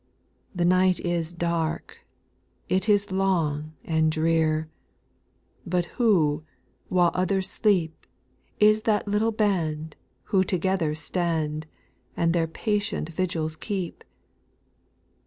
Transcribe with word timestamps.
2. 0.53 0.57
The 0.57 0.65
night 0.65 0.99
is 1.01 1.31
dark, 1.31 1.99
it 2.67 2.89
is 2.89 3.11
long 3.11 3.73
and 3.85 4.11
drear. 4.11 4.67
But 5.63 5.85
who, 6.01 6.43
while 6.89 7.11
others 7.13 7.47
sleep, 7.51 8.07
Is 8.59 8.81
that 8.89 9.07
little 9.07 9.31
band, 9.31 9.95
who 10.33 10.43
together 10.43 10.95
stand. 10.95 11.67
And 12.17 12.33
their 12.33 12.47
patient 12.47 13.09
vigils 13.09 13.55
keep 13.55 14.03